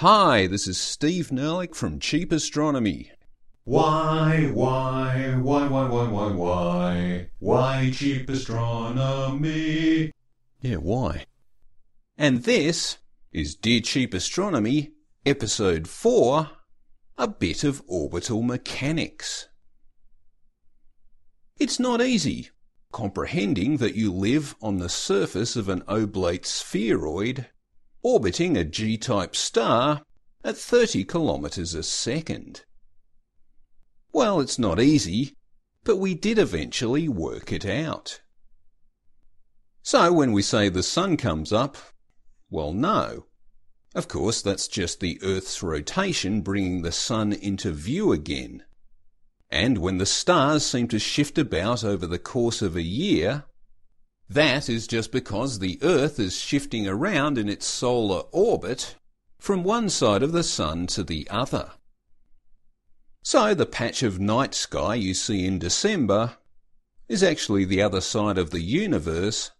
[0.00, 3.12] Hi, this is Steve Nerlich from Cheap Astronomy.
[3.64, 10.12] Why, why, why, why, why, why, why, why cheap astronomy?
[10.60, 11.24] Yeah, why?
[12.18, 12.98] And this
[13.32, 14.92] is Dear Cheap Astronomy,
[15.24, 16.50] Episode 4
[17.16, 19.48] A Bit of Orbital Mechanics.
[21.58, 22.50] It's not easy
[22.92, 27.46] comprehending that you live on the surface of an oblate spheroid
[28.06, 30.00] orbiting a G-type star
[30.44, 32.64] at 30 kilometres a second.
[34.12, 35.34] Well, it's not easy,
[35.82, 38.20] but we did eventually work it out.
[39.82, 41.76] So when we say the sun comes up,
[42.48, 43.26] well, no.
[43.92, 48.62] Of course, that's just the Earth's rotation bringing the sun into view again.
[49.50, 53.46] And when the stars seem to shift about over the course of a year,
[54.28, 58.96] that is just because the Earth is shifting around in its solar orbit
[59.38, 61.72] from one side of the Sun to the other.
[63.22, 66.36] So the patch of night sky you see in December
[67.08, 69.52] is actually the other side of the universe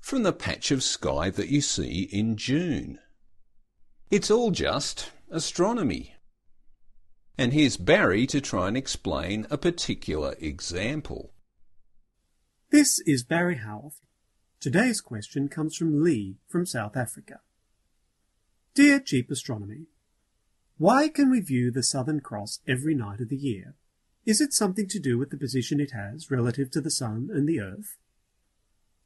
[0.00, 2.98] from the patch of sky that you see in June.
[4.10, 6.14] It's all just astronomy.
[7.38, 11.32] And here's Barry to try and explain a particular example.
[12.70, 14.00] This is Barry Howarth
[14.60, 17.40] Today's question comes from Lee from South Africa.
[18.74, 19.86] Dear Cheap Astronomy,
[20.76, 23.74] why can we view the Southern Cross every night of the year?
[24.26, 27.48] Is it something to do with the position it has relative to the Sun and
[27.48, 27.96] the Earth?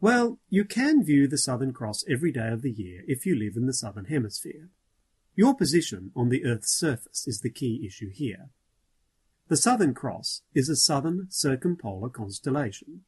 [0.00, 3.54] Well, you can view the Southern Cross every day of the year if you live
[3.54, 4.70] in the Southern Hemisphere.
[5.36, 8.48] Your position on the Earth's surface is the key issue here.
[9.48, 13.02] The Southern Cross is a southern circumpolar constellation.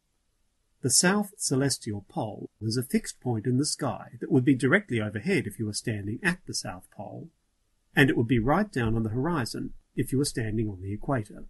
[0.85, 5.01] The south celestial pole is a fixed point in the sky that would be directly
[5.01, 7.31] overhead if you were standing at the South Pole,
[7.97, 10.93] and it would be right down on the horizon if you were standing on the
[10.93, 11.47] equator.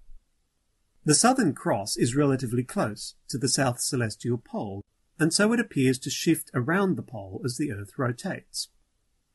[1.04, 4.84] The Southern Cross is relatively close to the south celestial pole,
[5.18, 8.68] and so it appears to shift around the pole as the Earth rotates.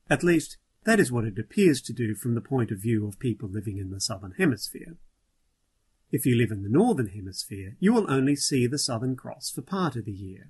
[0.09, 3.19] At least, that is what it appears to do from the point of view of
[3.19, 4.95] people living in the Southern Hemisphere.
[6.11, 9.61] If you live in the Northern Hemisphere, you will only see the Southern Cross for
[9.61, 10.49] part of the year,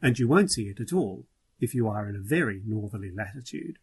[0.00, 1.26] and you won't see it at all
[1.60, 3.78] if you are in a very northerly latitude.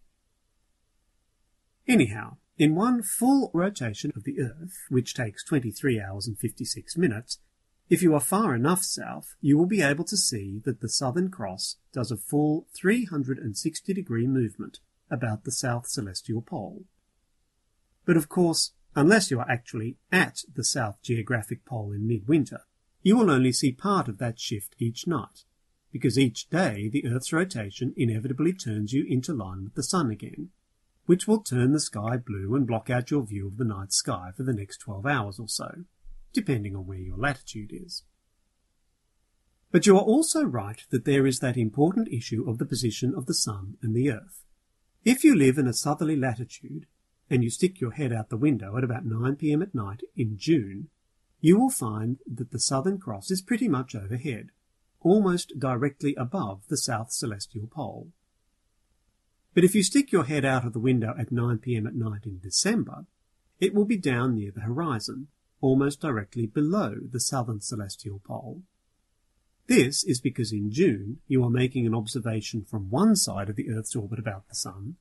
[1.88, 7.40] Anyhow, in one full rotation of the Earth, which takes 23 hours and 56 minutes,
[7.90, 11.30] if you are far enough south, you will be able to see that the Southern
[11.30, 16.84] Cross does a full 360 degree movement about the south celestial pole.
[18.06, 22.62] But of course, Unless you are actually at the South Geographic Pole in midwinter,
[23.04, 25.44] you will only see part of that shift each night,
[25.92, 30.50] because each day the Earth's rotation inevitably turns you into line with the Sun again,
[31.06, 34.32] which will turn the sky blue and block out your view of the night sky
[34.36, 35.84] for the next 12 hours or so,
[36.34, 38.02] depending on where your latitude is.
[39.72, 43.28] But you are also right that there is that important issue of the position of
[43.28, 44.44] the Sun and the Earth.
[45.06, 46.88] If you live in a southerly latitude,
[47.30, 50.38] and you stick your head out the window at about 9 pm at night in
[50.38, 50.90] June,
[51.40, 54.50] you will find that the Southern Cross is pretty much overhead,
[55.02, 58.10] almost directly above the South Celestial Pole.
[59.54, 62.26] But if you stick your head out of the window at 9 pm at night
[62.26, 63.06] in December,
[63.60, 65.28] it will be down near the horizon,
[65.62, 68.62] almost directly below the Southern Celestial Pole.
[69.68, 73.70] This is because in June you are making an observation from one side of the
[73.70, 74.96] Earth's orbit about the Sun,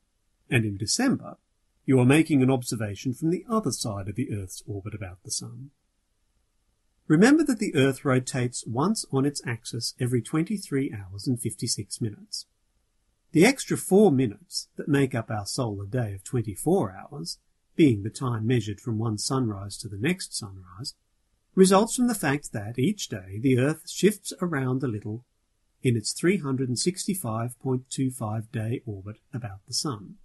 [0.51, 1.37] and in December
[1.87, 5.31] you are making an observation from the other side of the Earth's orbit about the
[5.31, 5.71] Sun.
[7.07, 12.47] Remember that the Earth rotates once on its axis every 23 hours and 56 minutes.
[13.31, 17.39] The extra four minutes that make up our solar day of 24 hours,
[17.77, 20.95] being the time measured from one sunrise to the next sunrise,
[21.55, 25.25] results from the fact that each day the Earth shifts around a little
[25.85, 30.17] in its 365.25 day orbit about the Sun.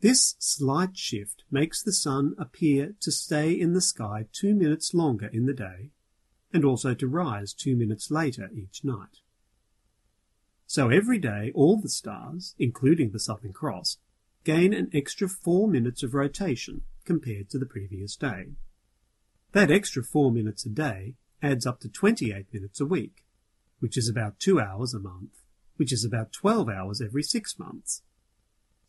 [0.00, 5.26] This slight shift makes the sun appear to stay in the sky two minutes longer
[5.26, 5.90] in the day,
[6.54, 9.18] and also to rise two minutes later each night.
[10.66, 13.98] So every day all the stars, including the Southern Cross,
[14.44, 18.46] gain an extra four minutes of rotation compared to the previous day.
[19.52, 23.24] That extra four minutes a day adds up to 28 minutes a week,
[23.80, 25.42] which is about two hours a month,
[25.76, 28.02] which is about 12 hours every six months,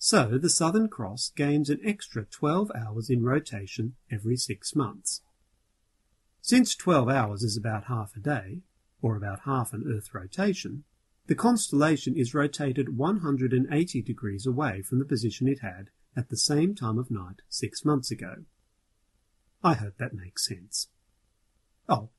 [0.04, 5.22] so the Southern Cross gains an extra 12 hours in rotation every six months.
[6.42, 8.62] Since 12 hours is about half a day,
[9.04, 10.86] or about half an Earth rotation,
[11.28, 16.74] the constellation is rotated 180 degrees away from the position it had at the same
[16.74, 18.38] time of night six months ago.
[19.64, 20.88] I hope that makes sense.
[21.88, 22.10] Oh,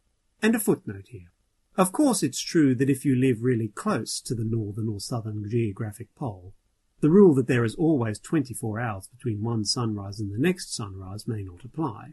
[0.40, 1.32] and a footnote here.
[1.76, 5.50] Of course it's true that if you live really close to the northern or southern
[5.50, 6.55] geographic pole,
[7.03, 11.27] the rule that there is always 24 hours between one sunrise and the next sunrise
[11.27, 12.13] may not apply.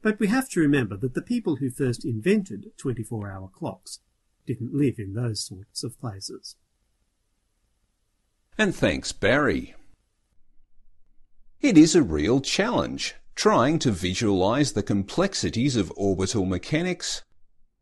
[0.00, 4.00] But we have to remember that the people who first invented 24 hour clocks
[4.46, 6.56] didn't live in those sorts of places.
[8.56, 9.74] And thanks, Barry.
[11.60, 17.22] It is a real challenge trying to visualize the complexities of orbital mechanics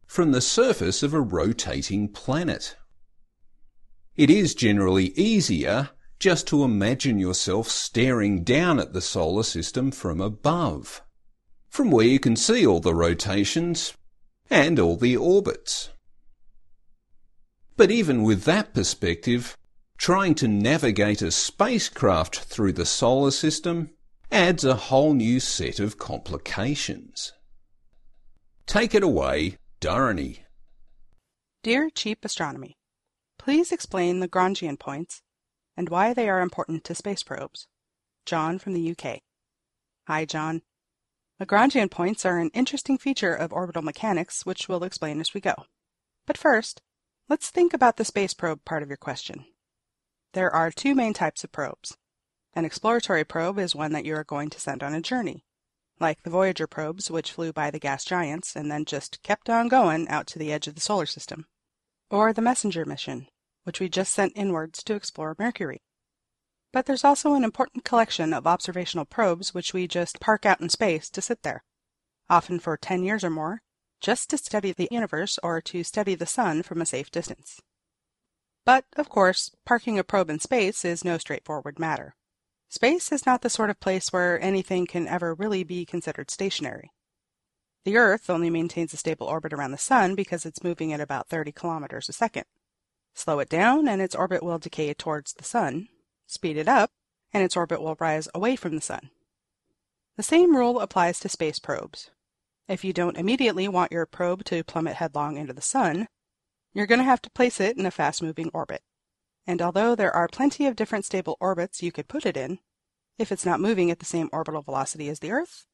[0.05, 2.75] from the surface of a rotating planet.
[4.17, 10.21] It is generally easier just to imagine yourself staring down at the solar system from
[10.21, 11.03] above,
[11.69, 13.95] from where you can see all the rotations
[14.51, 15.91] and all the orbits.
[17.77, 19.57] But even with that perspective,
[19.97, 23.91] trying to navigate a spacecraft through the solar system
[24.33, 27.33] adds a whole new set of complications.
[28.67, 30.41] Take it away, Dharani.
[31.63, 32.77] Dear Cheap Astronomy,
[33.39, 35.23] please explain Lagrangian points
[35.79, 37.69] and why they are important to space probes.
[38.27, 39.21] John from the UK.
[40.09, 40.63] Hi, John.
[41.41, 45.55] Lagrangian points are an interesting feature of orbital mechanics, which we'll explain as we go.
[46.27, 46.83] But first,
[47.29, 49.45] let's think about the space probe part of your question.
[50.33, 51.97] There are two main types of probes.
[52.55, 55.45] An exploratory probe is one that you are going to send on a journey,
[56.01, 59.69] like the Voyager probes, which flew by the gas giants and then just kept on
[59.69, 61.47] going out to the edge of the solar system,
[62.11, 63.29] or the Messenger mission,
[63.69, 65.83] which we just sent inwards to explore Mercury.
[66.73, 70.71] But there's also an important collection of observational probes which we just park out in
[70.71, 71.65] space to sit there,
[72.31, 73.61] often for 10 years or more,
[74.01, 77.61] just to study the universe or to study the sun from a safe distance.
[78.65, 82.15] But, of course, parking a probe in space is no straightforward matter.
[82.71, 86.91] Space is not the sort of place where anything can ever really be considered stationary.
[87.85, 91.29] The Earth only maintains a stable orbit around the Sun because it's moving at about
[91.29, 92.47] 30 kilometers a second.
[93.19, 95.89] Slow it down, and its orbit will decay towards the Sun.
[96.29, 96.93] Speed it up,
[97.33, 99.11] and its orbit will rise away from the Sun.
[100.17, 102.13] The same rule applies to space probes.
[102.69, 106.07] If you don't immediately want your probe to plummet headlong into the Sun,
[106.73, 108.83] you're going to have to place it in a fast-moving orbit.
[109.49, 112.61] And although there are plenty of different stable orbits you could put it in,
[113.19, 115.67] if it's not moving at the same orbital velocity as the Earth,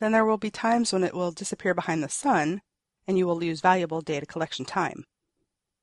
[0.00, 2.62] then there will be times when it will disappear behind the Sun,
[3.06, 5.04] and you will lose valuable data collection time.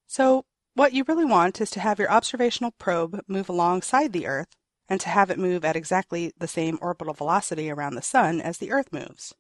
[0.07, 4.55] So what you really want is to have your observational probe move alongside the Earth
[4.89, 8.57] and to have it move at exactly the same orbital velocity around the Sun as
[8.57, 9.33] the Earth moves.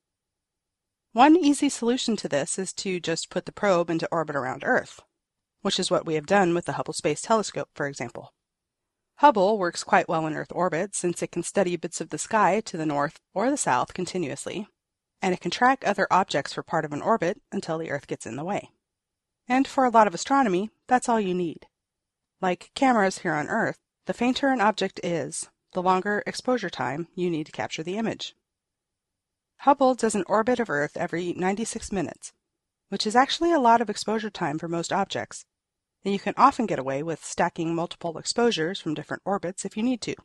[1.11, 4.99] One easy solution to this is to just put the probe into orbit around Earth,
[5.61, 8.33] which is what we have done with the Hubble Space Telescope, for example.
[9.17, 12.61] Hubble works quite well in Earth orbit since it can study bits of the sky
[12.61, 14.67] to the north or the south continuously,
[15.21, 18.25] and it can track other objects for part of an orbit until the Earth gets
[18.25, 18.69] in the way.
[19.47, 21.67] And for a lot of astronomy, that's all you need.
[22.41, 27.29] Like cameras here on Earth, the fainter an object is, the longer exposure time you
[27.29, 28.35] need to capture the image.
[29.57, 32.33] Hubble does an orbit of Earth every 96 minutes,
[32.89, 35.45] which is actually a lot of exposure time for most objects,
[36.03, 39.83] and you can often get away with stacking multiple exposures from different orbits if you
[39.83, 40.15] need to.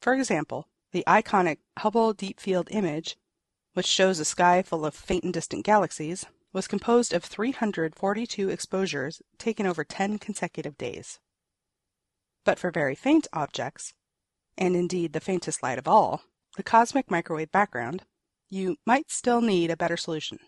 [0.00, 3.16] For example, the iconic Hubble Deep Field image,
[3.74, 9.22] which shows a sky full of faint and distant galaxies, was composed of 342 exposures
[9.38, 11.20] taken over 10 consecutive days.
[12.44, 13.94] But for very faint objects,
[14.58, 16.22] and indeed the faintest light of all,
[16.56, 18.04] the cosmic microwave background,
[18.48, 20.38] you might still need a better solution.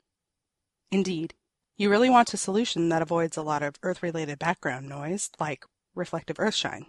[0.90, 1.34] Indeed,
[1.76, 6.38] you really want a solution that avoids a lot of Earth-related background noise, like reflective
[6.38, 6.86] Earthshine,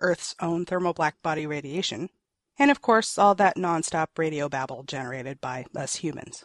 [0.00, 2.10] Earth's own thermal black body radiation,
[2.58, 6.44] and of course all that nonstop radio babble generated by us humans.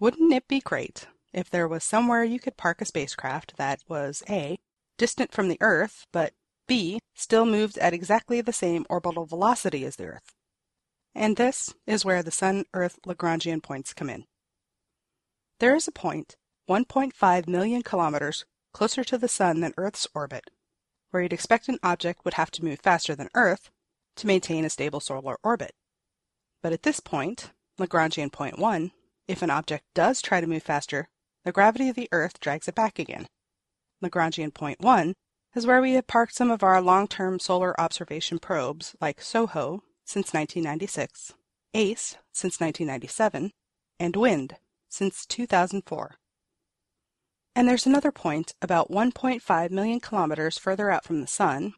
[0.00, 4.22] Wouldn't it be great if there was somewhere you could park a spacecraft that was
[4.28, 4.58] A.
[4.98, 6.32] distant from the Earth, but
[6.66, 6.98] B.
[7.14, 10.34] still moved at exactly the same orbital velocity as the Earth?
[11.14, 14.24] And this is where the Sun Earth Lagrangian points come in.
[15.60, 16.36] There is a point
[16.68, 20.50] 1.5 million kilometers closer to the Sun than Earth's orbit,
[21.10, 23.70] where you'd expect an object would have to move faster than Earth
[24.16, 25.74] to maintain a stable solar orbit.
[26.62, 28.90] But at this point, Lagrangian point 1,
[29.26, 31.08] if an object does try to move faster,
[31.44, 33.26] the gravity of the Earth drags it back again.
[34.02, 35.14] Lagrangian point 1
[35.54, 40.34] is where we have parked some of our long-term solar observation probes like SOHO since
[40.34, 41.34] 1996,
[41.74, 43.52] ACE since 1997,
[44.00, 44.56] and WIND
[44.88, 46.16] since 2004.
[47.56, 51.74] And there's another point about 1.5 million kilometers further out from the Sun,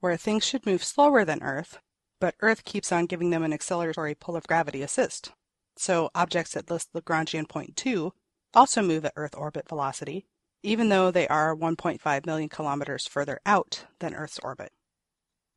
[0.00, 1.78] where things should move slower than Earth,
[2.20, 5.32] but Earth keeps on giving them an acceleratory pull of gravity assist.
[5.76, 8.12] So objects at this Lagrangian point 2
[8.54, 10.26] also move at Earth orbit velocity,
[10.62, 14.72] even though they are 1.5 million kilometers further out than Earth's orbit.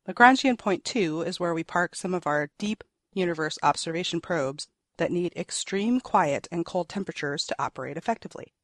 [0.08, 5.10] Lagrangian point 2 is where we park some of our deep universe observation probes that
[5.10, 8.54] need extreme quiet and cold temperatures to operate effectively.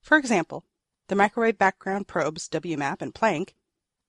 [0.00, 0.64] For example,
[1.08, 3.54] the microwave background probes WMAP and Planck,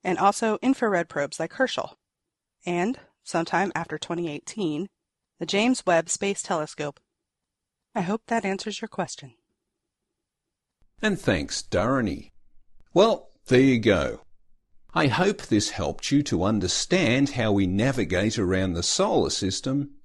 [0.04, 1.98] and also infrared probes like Herschel.
[2.66, 4.88] And, sometime after 2018,
[5.40, 7.00] the James Webb Space Telescope.
[7.94, 9.34] I hope that answers your question.
[11.02, 12.32] And thanks, Darani.
[12.94, 14.22] Well, there you go.
[14.94, 19.96] I hope this helped you to understand how we navigate around the solar system,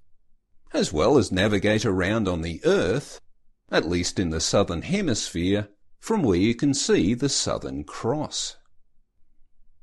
[0.73, 3.21] as well as navigate around on the Earth,
[3.71, 5.69] at least in the southern hemisphere,
[6.01, 8.57] from where you can see the Southern Cross.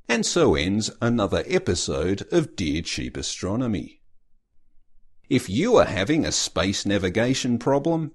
[0.10, 4.01] And so ends another episode of Dear Cheap Astronomy.
[5.29, 8.13] If you are having a space navigation problem,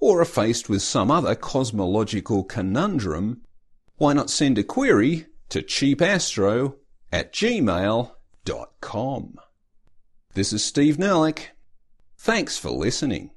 [0.00, 3.42] or are faced with some other cosmological conundrum,
[3.96, 6.74] why not send a query to cheapastro
[7.12, 8.14] at gmail.com.
[10.34, 11.46] This is Steve Nerlich.
[12.16, 13.30] Thanks for listening.